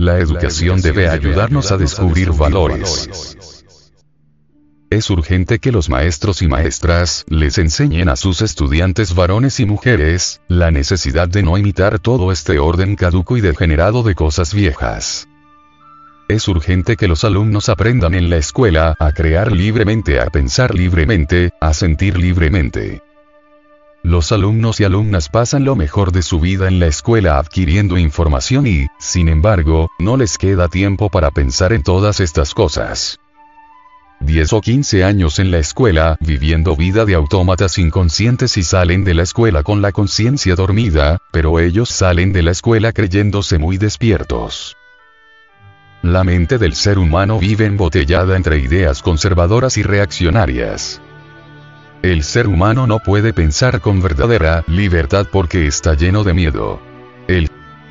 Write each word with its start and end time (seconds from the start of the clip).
La 0.00 0.18
educación 0.18 0.80
debe 0.80 1.10
ayudarnos 1.10 1.72
a 1.72 1.76
descubrir 1.76 2.32
valores. 2.32 3.36
Es 4.88 5.10
urgente 5.10 5.58
que 5.58 5.72
los 5.72 5.90
maestros 5.90 6.40
y 6.40 6.48
maestras 6.48 7.26
les 7.28 7.58
enseñen 7.58 8.08
a 8.08 8.16
sus 8.16 8.40
estudiantes 8.40 9.14
varones 9.14 9.60
y 9.60 9.66
mujeres 9.66 10.40
la 10.48 10.70
necesidad 10.70 11.28
de 11.28 11.42
no 11.42 11.58
imitar 11.58 11.98
todo 11.98 12.32
este 12.32 12.58
orden 12.58 12.96
caduco 12.96 13.36
y 13.36 13.42
degenerado 13.42 14.02
de 14.02 14.14
cosas 14.14 14.54
viejas. 14.54 15.28
Es 16.28 16.48
urgente 16.48 16.96
que 16.96 17.06
los 17.06 17.22
alumnos 17.24 17.68
aprendan 17.68 18.14
en 18.14 18.30
la 18.30 18.38
escuela 18.38 18.94
a 18.98 19.12
crear 19.12 19.52
libremente, 19.52 20.18
a 20.18 20.30
pensar 20.30 20.74
libremente, 20.74 21.52
a 21.60 21.74
sentir 21.74 22.16
libremente. 22.16 23.02
Los 24.02 24.32
alumnos 24.32 24.80
y 24.80 24.84
alumnas 24.84 25.28
pasan 25.28 25.64
lo 25.64 25.76
mejor 25.76 26.10
de 26.10 26.22
su 26.22 26.40
vida 26.40 26.68
en 26.68 26.80
la 26.80 26.86
escuela 26.86 27.38
adquiriendo 27.38 27.98
información 27.98 28.66
y, 28.66 28.86
sin 28.98 29.28
embargo, 29.28 29.90
no 29.98 30.16
les 30.16 30.38
queda 30.38 30.68
tiempo 30.68 31.10
para 31.10 31.30
pensar 31.30 31.74
en 31.74 31.82
todas 31.82 32.18
estas 32.20 32.54
cosas. 32.54 33.20
10 34.20 34.52
o 34.54 34.60
15 34.62 35.04
años 35.04 35.38
en 35.38 35.50
la 35.50 35.58
escuela, 35.58 36.16
viviendo 36.20 36.76
vida 36.76 37.04
de 37.04 37.14
autómatas 37.14 37.76
inconscientes 37.78 38.56
y 38.56 38.62
salen 38.62 39.04
de 39.04 39.14
la 39.14 39.22
escuela 39.22 39.62
con 39.62 39.82
la 39.82 39.92
conciencia 39.92 40.54
dormida, 40.54 41.18
pero 41.30 41.58
ellos 41.58 41.90
salen 41.90 42.32
de 42.32 42.42
la 42.42 42.50
escuela 42.52 42.92
creyéndose 42.92 43.58
muy 43.58 43.76
despiertos. 43.76 44.76
La 46.02 46.24
mente 46.24 46.56
del 46.56 46.74
ser 46.74 46.98
humano 46.98 47.38
vive 47.38 47.66
embotellada 47.66 48.34
entre 48.36 48.58
ideas 48.58 49.02
conservadoras 49.02 49.76
y 49.76 49.82
reaccionarias. 49.82 51.02
El 52.02 52.24
ser 52.24 52.46
humano 52.46 52.86
no 52.86 53.00
puede 53.00 53.34
pensar 53.34 53.82
con 53.82 54.00
verdadera 54.00 54.64
libertad 54.66 55.26
porque 55.30 55.66
está 55.66 55.92
lleno 55.92 56.24
de 56.24 56.32
miedo. 56.32 56.80
El 57.28 57.50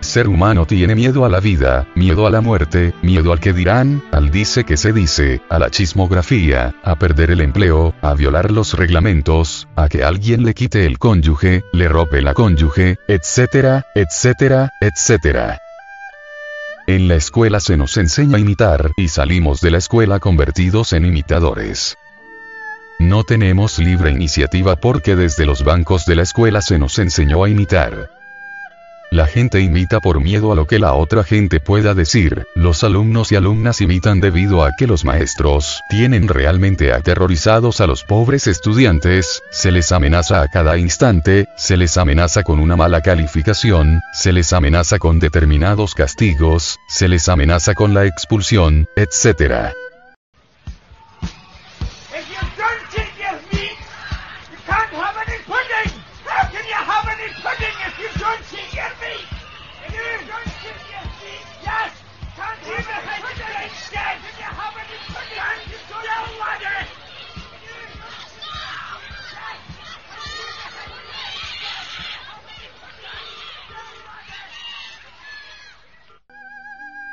ser 0.00 0.26
humano 0.26 0.66
tiene 0.66 0.94
miedo 0.94 1.26
a 1.26 1.28
la 1.28 1.38
vida, 1.38 1.86
miedo 1.94 2.26
a 2.26 2.30
la 2.30 2.40
muerte, 2.40 2.94
miedo 3.02 3.30
al 3.30 3.40
que 3.40 3.52
dirán, 3.52 4.02
al 4.10 4.30
dice 4.30 4.64
que 4.64 4.78
se 4.78 4.94
dice, 4.94 5.42
a 5.50 5.58
la 5.58 5.68
chismografía, 5.68 6.74
a 6.82 6.98
perder 6.98 7.30
el 7.30 7.42
empleo, 7.42 7.94
a 8.00 8.14
violar 8.14 8.50
los 8.50 8.72
reglamentos, 8.72 9.68
a 9.76 9.90
que 9.90 10.02
alguien 10.02 10.44
le 10.44 10.54
quite 10.54 10.86
el 10.86 10.98
cónyuge, 10.98 11.62
le 11.74 11.86
robe 11.86 12.22
la 12.22 12.32
cónyuge, 12.32 12.96
etcétera, 13.06 13.84
etcétera, 13.94 14.70
etcétera. 14.80 15.58
En 16.86 17.06
la 17.06 17.16
escuela 17.16 17.60
se 17.60 17.76
nos 17.76 17.98
enseña 17.98 18.38
a 18.38 18.40
imitar, 18.40 18.92
y 18.96 19.08
salimos 19.08 19.60
de 19.60 19.72
la 19.72 19.78
escuela 19.78 20.20
convertidos 20.20 20.94
en 20.94 21.04
imitadores. 21.04 21.98
No 23.10 23.24
tenemos 23.24 23.80
libre 23.80 24.12
iniciativa 24.12 24.76
porque 24.76 25.16
desde 25.16 25.44
los 25.44 25.64
bancos 25.64 26.06
de 26.06 26.14
la 26.14 26.22
escuela 26.22 26.62
se 26.62 26.78
nos 26.78 26.96
enseñó 27.00 27.42
a 27.42 27.48
imitar. 27.48 28.08
La 29.10 29.26
gente 29.26 29.60
imita 29.60 29.98
por 29.98 30.20
miedo 30.20 30.52
a 30.52 30.54
lo 30.54 30.68
que 30.68 30.78
la 30.78 30.92
otra 30.92 31.24
gente 31.24 31.58
pueda 31.58 31.94
decir, 31.94 32.46
los 32.54 32.84
alumnos 32.84 33.32
y 33.32 33.34
alumnas 33.34 33.80
imitan 33.80 34.20
debido 34.20 34.62
a 34.62 34.70
que 34.78 34.86
los 34.86 35.04
maestros 35.04 35.80
tienen 35.90 36.28
realmente 36.28 36.92
aterrorizados 36.92 37.80
a 37.80 37.88
los 37.88 38.04
pobres 38.04 38.46
estudiantes, 38.46 39.42
se 39.50 39.72
les 39.72 39.90
amenaza 39.90 40.42
a 40.42 40.46
cada 40.46 40.78
instante, 40.78 41.48
se 41.56 41.76
les 41.76 41.96
amenaza 41.96 42.44
con 42.44 42.60
una 42.60 42.76
mala 42.76 43.00
calificación, 43.00 44.02
se 44.12 44.32
les 44.32 44.52
amenaza 44.52 45.00
con 45.00 45.18
determinados 45.18 45.96
castigos, 45.96 46.78
se 46.88 47.08
les 47.08 47.28
amenaza 47.28 47.74
con 47.74 47.92
la 47.92 48.06
expulsión, 48.06 48.86
etc. 48.94 49.74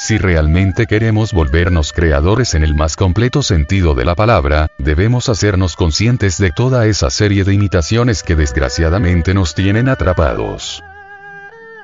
Si 0.00 0.16
realmente 0.16 0.86
queremos 0.86 1.32
volvernos 1.32 1.92
creadores 1.92 2.54
en 2.54 2.62
el 2.62 2.72
más 2.72 2.94
completo 2.94 3.42
sentido 3.42 3.96
de 3.96 4.04
la 4.04 4.14
palabra, 4.14 4.68
debemos 4.78 5.28
hacernos 5.28 5.74
conscientes 5.74 6.38
de 6.38 6.52
toda 6.52 6.86
esa 6.86 7.10
serie 7.10 7.42
de 7.42 7.52
imitaciones 7.52 8.22
que 8.22 8.36
desgraciadamente 8.36 9.34
nos 9.34 9.56
tienen 9.56 9.88
atrapados. 9.88 10.84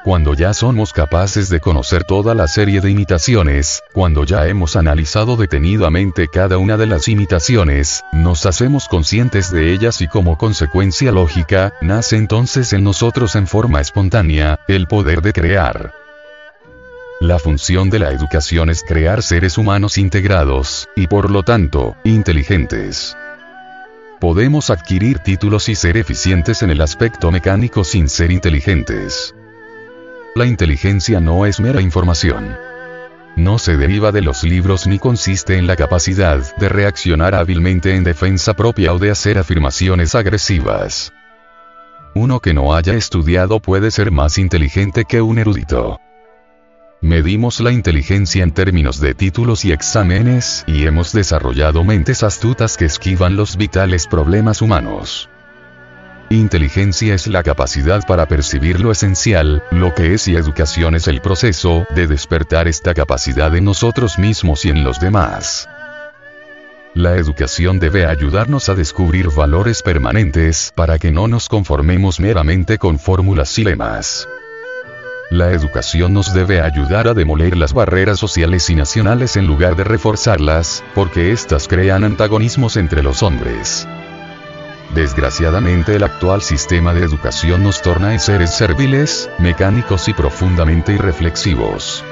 Cuando 0.04 0.34
ya 0.34 0.54
somos 0.54 0.92
capaces 0.92 1.48
de 1.48 1.58
conocer 1.58 2.04
toda 2.04 2.36
la 2.36 2.46
serie 2.46 2.80
de 2.80 2.92
imitaciones, 2.92 3.82
cuando 3.92 4.22
ya 4.22 4.46
hemos 4.46 4.76
analizado 4.76 5.36
detenidamente 5.36 6.28
cada 6.28 6.56
una 6.58 6.76
de 6.76 6.86
las 6.86 7.08
imitaciones, 7.08 8.04
nos 8.12 8.46
hacemos 8.46 8.86
conscientes 8.86 9.50
de 9.50 9.72
ellas 9.72 10.00
y 10.02 10.06
como 10.06 10.38
consecuencia 10.38 11.10
lógica, 11.10 11.72
nace 11.82 12.16
entonces 12.16 12.72
en 12.74 12.84
nosotros 12.84 13.34
en 13.34 13.48
forma 13.48 13.80
espontánea, 13.80 14.60
el 14.68 14.86
poder 14.86 15.20
de 15.20 15.32
crear. 15.32 16.03
La 17.24 17.38
función 17.38 17.88
de 17.88 17.98
la 17.98 18.10
educación 18.10 18.68
es 18.68 18.82
crear 18.82 19.22
seres 19.22 19.56
humanos 19.56 19.96
integrados, 19.96 20.90
y 20.94 21.06
por 21.06 21.30
lo 21.30 21.42
tanto, 21.42 21.96
inteligentes. 22.04 23.16
Podemos 24.20 24.68
adquirir 24.68 25.20
títulos 25.20 25.70
y 25.70 25.74
ser 25.74 25.96
eficientes 25.96 26.62
en 26.62 26.68
el 26.68 26.82
aspecto 26.82 27.30
mecánico 27.30 27.82
sin 27.82 28.10
ser 28.10 28.30
inteligentes. 28.30 29.34
La 30.34 30.44
inteligencia 30.44 31.18
no 31.18 31.46
es 31.46 31.60
mera 31.60 31.80
información. 31.80 32.58
No 33.36 33.58
se 33.58 33.78
deriva 33.78 34.12
de 34.12 34.20
los 34.20 34.44
libros 34.44 34.86
ni 34.86 34.98
consiste 34.98 35.56
en 35.56 35.66
la 35.66 35.76
capacidad 35.76 36.54
de 36.58 36.68
reaccionar 36.68 37.34
hábilmente 37.34 37.96
en 37.96 38.04
defensa 38.04 38.52
propia 38.52 38.92
o 38.92 38.98
de 38.98 39.10
hacer 39.10 39.38
afirmaciones 39.38 40.14
agresivas. 40.14 41.10
Uno 42.14 42.40
que 42.40 42.52
no 42.52 42.74
haya 42.74 42.92
estudiado 42.92 43.60
puede 43.60 43.90
ser 43.90 44.10
más 44.10 44.36
inteligente 44.36 45.06
que 45.06 45.22
un 45.22 45.38
erudito. 45.38 45.98
Medimos 47.04 47.60
la 47.60 47.70
inteligencia 47.70 48.42
en 48.42 48.50
términos 48.50 48.98
de 48.98 49.12
títulos 49.12 49.66
y 49.66 49.72
exámenes, 49.72 50.64
y 50.66 50.86
hemos 50.86 51.12
desarrollado 51.12 51.84
mentes 51.84 52.22
astutas 52.22 52.78
que 52.78 52.86
esquivan 52.86 53.36
los 53.36 53.58
vitales 53.58 54.06
problemas 54.06 54.62
humanos. 54.62 55.28
Inteligencia 56.30 57.14
es 57.14 57.26
la 57.26 57.42
capacidad 57.42 58.06
para 58.06 58.24
percibir 58.26 58.80
lo 58.80 58.90
esencial, 58.90 59.62
lo 59.70 59.94
que 59.94 60.14
es 60.14 60.28
y 60.28 60.34
educación 60.34 60.94
es 60.94 61.06
el 61.06 61.20
proceso 61.20 61.86
de 61.94 62.06
despertar 62.06 62.68
esta 62.68 62.94
capacidad 62.94 63.54
en 63.54 63.66
nosotros 63.66 64.18
mismos 64.18 64.64
y 64.64 64.70
en 64.70 64.82
los 64.82 64.98
demás. 64.98 65.68
La 66.94 67.16
educación 67.16 67.80
debe 67.80 68.06
ayudarnos 68.06 68.70
a 68.70 68.74
descubrir 68.74 69.28
valores 69.28 69.82
permanentes 69.82 70.72
para 70.74 70.98
que 70.98 71.12
no 71.12 71.28
nos 71.28 71.50
conformemos 71.50 72.18
meramente 72.18 72.78
con 72.78 72.98
fórmulas 72.98 73.58
y 73.58 73.64
lemas. 73.64 74.26
La 75.30 75.52
educación 75.52 76.12
nos 76.12 76.34
debe 76.34 76.60
ayudar 76.60 77.08
a 77.08 77.14
demoler 77.14 77.56
las 77.56 77.72
barreras 77.72 78.18
sociales 78.18 78.68
y 78.68 78.74
nacionales 78.74 79.36
en 79.36 79.46
lugar 79.46 79.74
de 79.74 79.82
reforzarlas, 79.82 80.84
porque 80.94 81.32
éstas 81.32 81.66
crean 81.66 82.04
antagonismos 82.04 82.76
entre 82.76 83.02
los 83.02 83.22
hombres. 83.22 83.88
Desgraciadamente 84.94 85.96
el 85.96 86.04
actual 86.04 86.42
sistema 86.42 86.92
de 86.92 87.04
educación 87.04 87.62
nos 87.64 87.80
torna 87.80 88.12
en 88.12 88.20
seres 88.20 88.54
serviles, 88.54 89.30
mecánicos 89.38 90.08
y 90.08 90.12
profundamente 90.12 90.92
irreflexivos. 90.92 92.04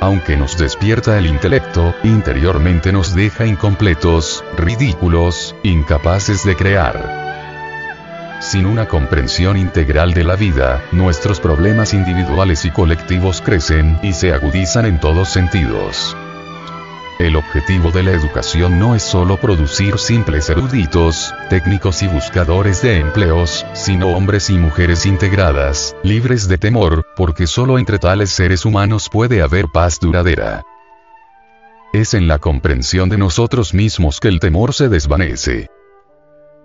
Aunque 0.00 0.36
nos 0.36 0.58
despierta 0.58 1.18
el 1.18 1.26
intelecto, 1.26 1.94
interiormente 2.02 2.92
nos 2.92 3.14
deja 3.14 3.46
incompletos, 3.46 4.44
ridículos, 4.56 5.54
incapaces 5.62 6.44
de 6.44 6.56
crear. 6.56 7.27
Sin 8.40 8.66
una 8.66 8.86
comprensión 8.86 9.56
integral 9.56 10.14
de 10.14 10.22
la 10.22 10.36
vida, 10.36 10.84
nuestros 10.92 11.40
problemas 11.40 11.92
individuales 11.92 12.64
y 12.64 12.70
colectivos 12.70 13.42
crecen 13.42 13.98
y 14.02 14.12
se 14.12 14.32
agudizan 14.32 14.86
en 14.86 15.00
todos 15.00 15.28
sentidos. 15.28 16.16
El 17.18 17.34
objetivo 17.34 17.90
de 17.90 18.04
la 18.04 18.12
educación 18.12 18.78
no 18.78 18.94
es 18.94 19.02
solo 19.02 19.38
producir 19.38 19.98
simples 19.98 20.48
eruditos, 20.50 21.34
técnicos 21.50 22.00
y 22.04 22.06
buscadores 22.06 22.80
de 22.80 23.00
empleos, 23.00 23.66
sino 23.72 24.10
hombres 24.10 24.50
y 24.50 24.56
mujeres 24.56 25.04
integradas, 25.04 25.96
libres 26.04 26.46
de 26.46 26.58
temor, 26.58 27.04
porque 27.16 27.48
solo 27.48 27.76
entre 27.76 27.98
tales 27.98 28.30
seres 28.30 28.64
humanos 28.64 29.08
puede 29.10 29.42
haber 29.42 29.66
paz 29.66 29.98
duradera. 29.98 30.62
Es 31.92 32.14
en 32.14 32.28
la 32.28 32.38
comprensión 32.38 33.08
de 33.08 33.18
nosotros 33.18 33.74
mismos 33.74 34.20
que 34.20 34.28
el 34.28 34.38
temor 34.38 34.72
se 34.72 34.88
desvanece. 34.88 35.68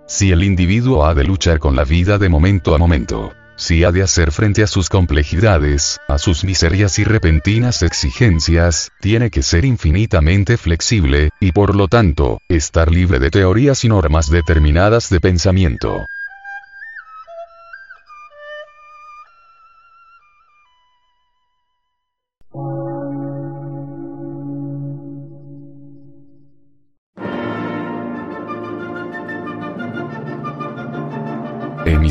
Si 0.06 0.32
el 0.32 0.42
individuo 0.42 1.06
ha 1.06 1.14
de 1.14 1.24
luchar 1.24 1.58
con 1.58 1.76
la 1.76 1.84
vida 1.84 2.18
de 2.18 2.28
momento 2.28 2.74
a 2.74 2.78
momento, 2.78 3.32
si 3.56 3.84
ha 3.84 3.92
de 3.92 4.02
hacer 4.02 4.32
frente 4.32 4.62
a 4.62 4.66
sus 4.66 4.88
complejidades, 4.88 5.98
a 6.08 6.18
sus 6.18 6.44
miserias 6.44 6.98
y 6.98 7.04
repentinas 7.04 7.82
exigencias, 7.82 8.90
tiene 9.00 9.30
que 9.30 9.42
ser 9.42 9.64
infinitamente 9.64 10.56
flexible, 10.56 11.30
y 11.40 11.52
por 11.52 11.74
lo 11.74 11.88
tanto, 11.88 12.38
estar 12.48 12.90
libre 12.90 13.18
de 13.18 13.30
teorías 13.30 13.84
y 13.84 13.88
normas 13.88 14.28
determinadas 14.28 15.08
de 15.08 15.20
pensamiento. 15.20 16.06